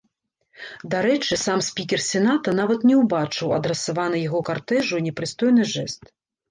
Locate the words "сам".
1.41-1.59